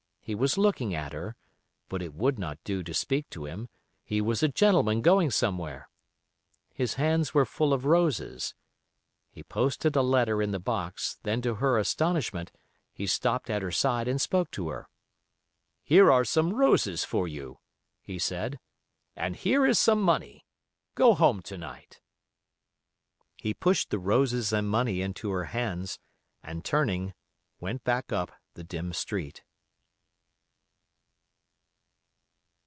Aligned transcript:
He 0.23 0.35
was 0.35 0.57
looking 0.57 0.95
at 0.95 1.11
her, 1.11 1.35
but 1.89 2.01
it 2.01 2.13
would 2.13 2.39
not 2.39 2.63
do 2.63 2.83
to 2.83 2.93
speak 2.93 3.29
to 3.31 3.45
him, 3.45 3.67
he 4.05 4.21
was 4.21 4.41
a 4.41 4.47
gentleman 4.47 5.01
going 5.01 5.29
somewhere. 5.29 5.89
His 6.73 6.93
hands 6.93 7.33
were 7.33 7.43
full 7.43 7.73
of 7.73 7.83
roses. 7.83 8.55
He 9.29 9.43
posted 9.43 9.93
a 9.97 10.01
letter 10.01 10.41
in 10.41 10.51
the 10.51 10.59
box, 10.59 11.19
then 11.23 11.41
to 11.41 11.55
her 11.55 11.77
astonishment 11.77 12.49
he 12.93 13.07
stopped 13.07 13.49
at 13.49 13.61
her 13.61 13.71
side 13.73 14.07
and 14.07 14.21
spoke 14.21 14.49
to 14.51 14.69
her. 14.69 14.87
"Here 15.83 16.09
are 16.09 16.23
some 16.23 16.53
roses 16.53 17.03
for 17.03 17.27
you," 17.27 17.59
he 18.01 18.17
said, 18.17 18.57
"and 19.17 19.35
here 19.35 19.65
is 19.65 19.79
some 19.79 20.01
money. 20.01 20.45
Go 20.95 21.13
home 21.13 21.41
to 21.41 21.57
night." 21.57 21.99
He 23.35 23.53
pushed 23.53 23.89
the 23.89 23.99
roses 23.99 24.53
and 24.53 24.69
money 24.69 25.01
into 25.01 25.29
her 25.31 25.45
hands, 25.45 25.99
and 26.41 26.63
turning, 26.63 27.15
went 27.59 27.83
back 27.83 28.13
up 28.13 28.31
the 28.53 28.63
dim 28.63 28.93
street. 28.93 29.43